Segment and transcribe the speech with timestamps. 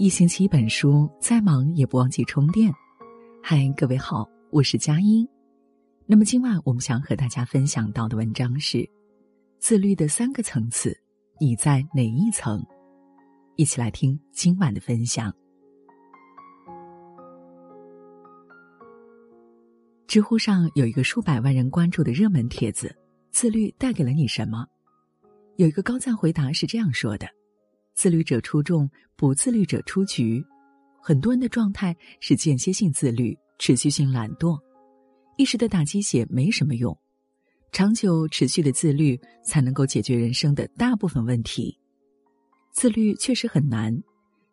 [0.00, 2.72] 一星期一本书，再忙也不忘记充电。
[3.42, 5.28] 嗨，各位好，我是佳音。
[6.06, 8.88] 那么今晚我们想和大家分享到的文章是：
[9.58, 10.96] 自律的三个层次，
[11.40, 12.64] 你在哪一层？
[13.56, 15.34] 一起来听今晚的分享。
[20.06, 22.94] 知乎上有一个数百万人关注的热门帖子
[23.38, 24.66] ：“自律带给了你什么？”
[25.58, 27.28] 有一个高赞回答是这样说的。
[27.94, 30.44] 自律者出众，不自律者出局。
[31.00, 34.58] 很多人的状态是间歇性自律，持续性懒惰，
[35.36, 36.98] 一时的打鸡血没什么用，
[37.70, 41.78] 长久持续的自律才能够解决人生的大部分问题。
[42.72, 43.96] 自律确实很难，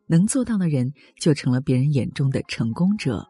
[0.06, 3.28] 能做到的人就成了别人眼中的成功者。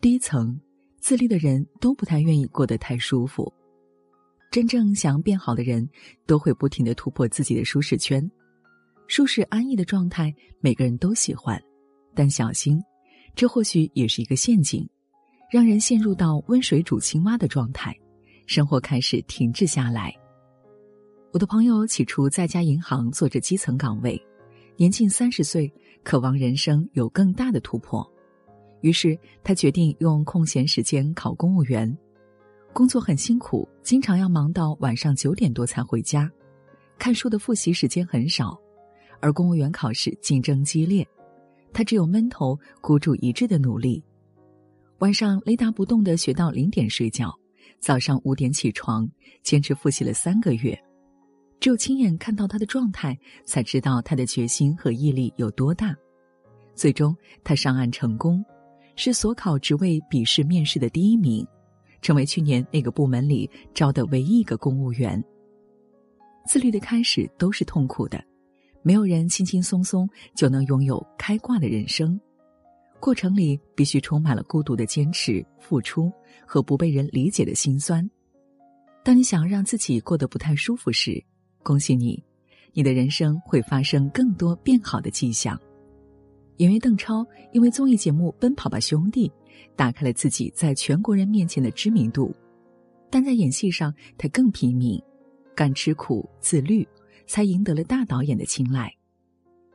[0.00, 0.58] 第一层，
[0.98, 3.52] 自律的人都不太愿意过得太舒服。
[4.50, 5.88] 真正想要变好的人，
[6.26, 8.30] 都会不停的突破自己的舒适圈。
[9.06, 11.62] 舒适安逸的状态，每个人都喜欢，
[12.14, 12.82] 但小心，
[13.34, 14.88] 这或许也是一个陷阱，
[15.50, 17.94] 让人陷入到温水煮青蛙的状态，
[18.46, 20.14] 生活开始停滞下来。
[21.30, 24.20] 我的朋友起初在家银行做着基层岗位，
[24.76, 25.70] 年近三十岁，
[26.02, 28.06] 渴望人生有更大的突破，
[28.80, 31.94] 于是他决定用空闲时间考公务员。
[32.72, 36.30] 工作很辛苦，经常要忙到晚上九点多才回家，
[36.98, 38.58] 看书的复习时间很少。
[39.20, 41.04] 而公务员考试竞争激烈，
[41.72, 44.00] 他只有闷头孤注一掷的努力。
[44.98, 47.36] 晚上雷打不动的学到零点睡觉，
[47.80, 49.08] 早上五点起床，
[49.42, 50.78] 坚持复习了三个月。
[51.58, 55.92] 只有亲眼看到他的状态，才知道他的决心和毅力有多大。
[56.76, 58.44] 最终，他上岸成功，
[58.94, 61.44] 是所考职位笔试面试的第一名，
[62.00, 65.22] 成为去年那个部门里招的唯一一个公务员。
[66.46, 68.22] 自律的开始都是痛苦的。
[68.80, 72.18] 没有人轻轻松松就能拥有开挂的人生，
[73.00, 76.10] 过程里必须充满了孤独的坚持、付出
[76.46, 78.08] 和不被人理解的心酸。
[79.04, 81.22] 当你想要让自己过得不太舒服时，
[81.62, 82.22] 恭喜你，
[82.72, 85.58] 你的人生会发生更多变好的迹象。
[86.58, 89.28] 演员邓超因为综艺节目《奔跑吧兄弟》，
[89.74, 92.32] 打开了自己在全国人面前的知名度，
[93.10, 95.02] 但在演戏上他更拼命，
[95.56, 96.86] 敢吃苦、自律。
[97.30, 98.90] 才赢得了大导演的青睐。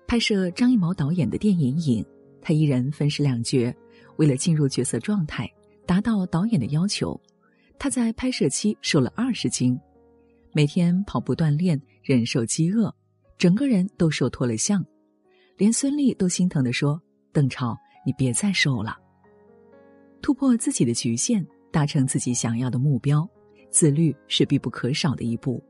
[0.08, 2.04] 拍摄张艺谋导演的电影《影》，
[2.42, 3.72] 他一人分饰两角，
[4.16, 5.48] 为了进入角色状态，
[5.86, 7.22] 达到导演的要求，
[7.78, 9.80] 他在拍摄期瘦了二十斤，
[10.52, 12.92] 每天跑步锻炼，忍受饥饿，
[13.38, 14.84] 整个人都瘦脱了相，
[15.58, 18.98] 连孙俪都心疼的说：“邓超，你别再瘦了。”
[20.22, 23.28] 突破自己的局限，达成自己想要的目标，
[23.70, 25.64] 自律是必不可少的一步。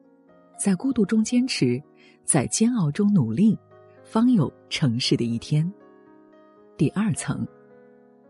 [0.57, 1.81] 在孤独中坚持，
[2.23, 3.57] 在煎熬中努力，
[4.03, 5.71] 方有成事的一天。
[6.77, 7.45] 第二层，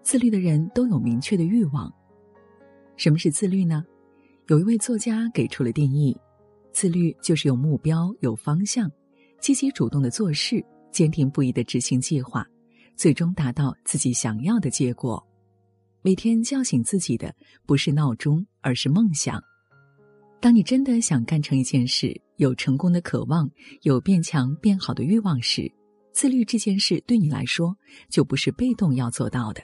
[0.01, 1.93] 自律的人都有明确的欲望。
[2.95, 3.83] 什么是自律呢？
[4.47, 6.17] 有一位作家给出了定义：
[6.71, 8.91] 自律就是有目标、有方向，
[9.39, 12.47] 积极主动的做事，坚定不移的执行计划，
[12.95, 15.21] 最终达到自己想要的结果。
[16.03, 17.33] 每天叫醒自己的
[17.65, 19.41] 不是闹钟，而是梦想。
[20.39, 23.49] 当你真的想干成一件事，有成功的渴望，
[23.81, 25.71] 有变强变好的欲望时，
[26.11, 27.75] 自律这件事对你来说
[28.09, 29.63] 就不是被动要做到的。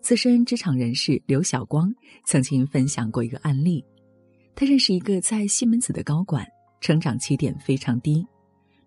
[0.00, 1.92] 资深职场人士刘晓光
[2.26, 3.84] 曾经分享过一个案例，
[4.54, 6.46] 他认识一个在西门子的高管，
[6.80, 8.26] 成长起点非常低，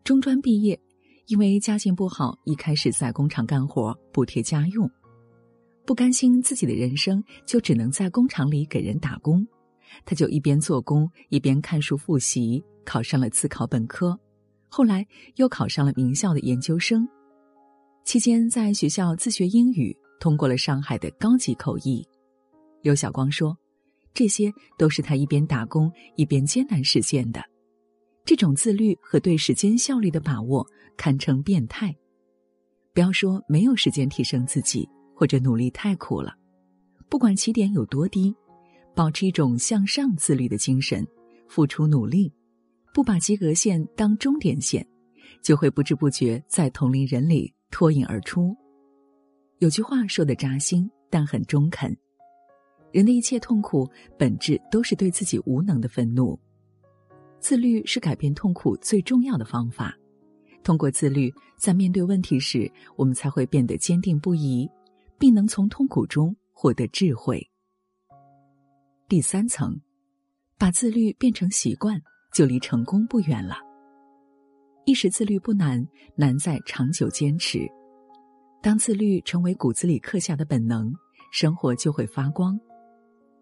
[0.03, 0.79] 中专毕业，
[1.28, 4.90] 因为家境不好，一开始在工厂干活补贴家用，
[5.84, 9.46] 不甘心自己的人生就只能在工厂里给人打工。
[10.06, 14.19] 他就一边做工一边看书复习，考上了自考本科，
[14.68, 15.06] 后来
[15.38, 17.08] 又考上了名校的研究生。
[18.03, 22.08] 期间在学校自学英语，通过了上海的高级口译。
[22.84, 23.58] 刘晓光说
[24.14, 27.41] ：“这些都是他一边打工一边艰难实现的。
[28.26, 30.66] 这种自律和对时间效率的把握，
[30.98, 31.96] 堪称变态。
[32.94, 36.34] 不要说没有时间提升自己，或者努力太苦了，
[37.08, 38.36] 不管起点有多低。”
[38.96, 41.06] 保持一种向上自律的精神，
[41.50, 42.32] 付出努力，
[42.94, 44.88] 不把及格线当终点线，
[45.42, 48.56] 就会不知不觉在同龄人里脱颖而出。
[49.60, 51.94] 有句话说的扎心，但很中肯：
[52.94, 53.86] 人的一切痛苦
[54.18, 56.40] 本质都是对自己无能的愤怒。
[57.46, 59.96] 自律是改变痛苦最重要的方法。
[60.64, 64.68] 通过自律，在面对问题时，我们才会变得坚定不移，
[65.20, 67.47] 并能从痛苦中获得智慧。
[69.08, 69.80] 第三层，
[70.58, 72.02] 把自律变成习惯，
[72.34, 73.58] 就离成功不远了。
[74.86, 77.59] 一时自律不难，难在长久坚持。
[78.59, 80.91] 当自律成为骨子里刻下的本能，
[81.32, 82.59] 生活就会发光。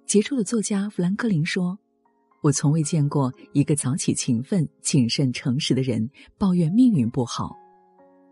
[0.05, 1.79] 杰出的作家富兰克林说
[2.43, 6.07] ：“我从未见过一个早起、勤奋、谨慎、诚实的人
[6.37, 7.55] 抱怨命运不好。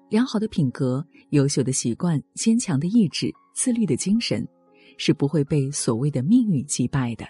[0.09, 4.45] 良好的品格、优秀的习惯、坚强的意志、自律的精神，
[4.97, 7.25] 是不会被所谓的命运击败的。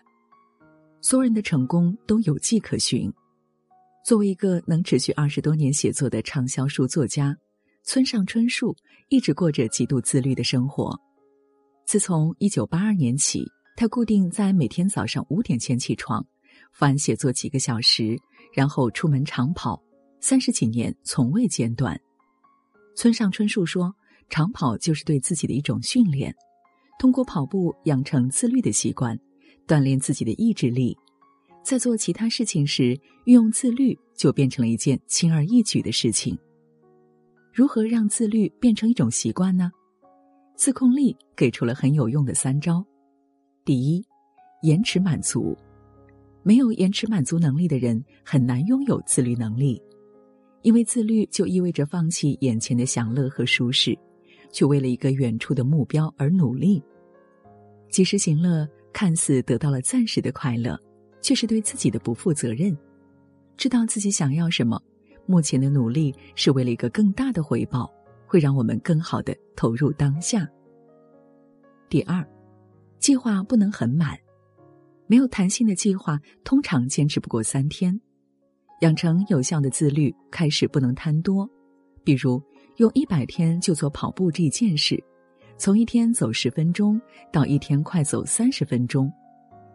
[1.01, 3.13] 所有人的成功都有迹可循。
[4.03, 7.37] 作为一个能持续二十多年写作的畅销书作家，
[7.83, 8.75] 村上春树
[9.09, 10.99] 一直过着极度自律的生活。
[11.85, 13.45] 自从一九八二年起。”
[13.77, 16.23] 他固定在每天早上五点前起床，
[16.71, 18.17] 翻写作几个小时，
[18.53, 19.81] 然后出门长跑，
[20.19, 21.99] 三十几年从未间断。
[22.95, 23.93] 村上春树说
[24.29, 26.35] ：“长跑就是对自己的一种训练，
[26.99, 29.17] 通过跑步养成自律的习惯，
[29.67, 30.97] 锻炼自己的意志力，
[31.63, 36.37] 在做其他事情时运用自律，就变成了一件轻而易举的事情。
[37.53, 39.71] 如何让自律变成一种习惯呢？
[40.55, 42.85] 自控力给出了很有用的三招。”
[43.63, 44.03] 第一，
[44.63, 45.57] 延迟满足，
[46.43, 49.81] 没有延迟满足能力的人很难拥有自律能力，
[50.61, 53.97] 因为自律就意味着放弃眼前的享乐和舒适，
[54.51, 56.83] 去为了一个远处的目标而努力。
[57.89, 60.79] 及时行乐看似得到了暂时的快乐，
[61.21, 62.75] 却是对自己的不负责任。
[63.57, 64.81] 知道自己想要什么，
[65.25, 67.91] 目前的努力是为了一个更大的回报，
[68.25, 70.47] 会让我们更好的投入当下。
[71.89, 72.25] 第二。
[72.99, 74.15] 计划不能很满，
[75.11, 77.99] 没有弹性的计划通常坚持不过三天。
[78.79, 81.45] 养成有效的自律，开始不能贪多，
[82.01, 82.41] 比如
[82.77, 84.97] 用一百天就做跑步这一件事，
[85.57, 86.97] 从一天走十分钟
[87.29, 89.11] 到一天快走三十分钟，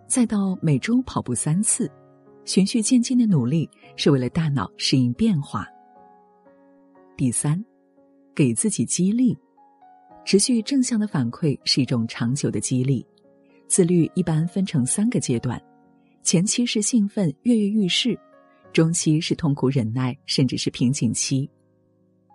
[0.08, 1.86] 再到每周跑步三次，
[2.46, 5.68] 循序渐进的努力是为了大脑适应变化。
[7.14, 7.62] 第三，
[8.34, 9.36] 给自己激励，
[10.24, 13.06] 持续正向的反馈是一种长久的激励。
[13.68, 15.60] 自律一般分成三个阶段，
[16.22, 18.18] 前期是兴奋跃跃欲试，
[18.72, 21.50] 中期是痛苦忍耐，甚至是瓶颈期。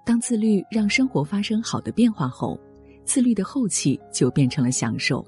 [0.05, 2.59] 当自律让生活发生好的变化后，
[3.05, 5.25] 自律的后期就变成了享受。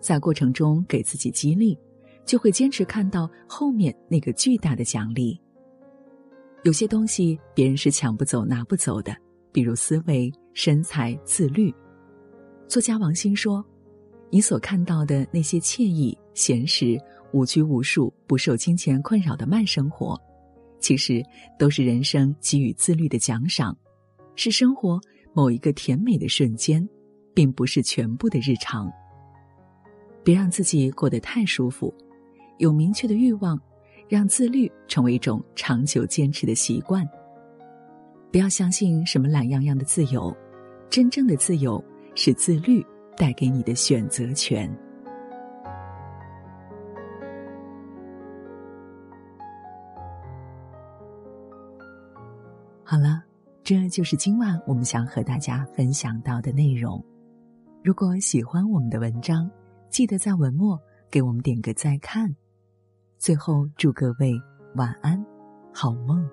[0.00, 1.78] 在过程中给自己激励，
[2.24, 5.40] 就会坚持看到后面那个巨大的奖励。
[6.64, 9.16] 有些东西别人是抢不走、拿不走的，
[9.52, 11.72] 比如思维、身材、自律。
[12.66, 13.64] 作家王鑫说。
[14.30, 16.96] 你所看到的那些惬意、闲适、
[17.32, 20.16] 无拘无束、不受金钱困扰的慢生活，
[20.78, 21.22] 其实
[21.58, 23.76] 都是人生给予自律的奖赏，
[24.36, 25.00] 是生活
[25.32, 26.88] 某一个甜美的瞬间，
[27.34, 28.90] 并不是全部的日常。
[30.22, 31.92] 别让自己过得太舒服，
[32.58, 33.60] 有明确的欲望，
[34.08, 37.08] 让自律成为一种长久坚持的习惯。
[38.30, 40.32] 不要相信什么懒洋洋的自由，
[40.88, 41.82] 真正的自由
[42.14, 42.84] 是自律。
[43.20, 44.66] 带给你的选择权。
[52.82, 53.22] 好了，
[53.62, 57.04] 这就是今晚我们想和大家分享到的内容。
[57.84, 59.50] 如果喜欢我们的文章，
[59.90, 60.80] 记得在文末
[61.10, 62.34] 给我们点个再看。
[63.18, 64.32] 最后，祝各位
[64.76, 65.22] 晚安，
[65.74, 66.26] 好梦。